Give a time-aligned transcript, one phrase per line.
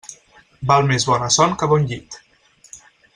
[0.71, 2.17] Val més bona son que bon llit.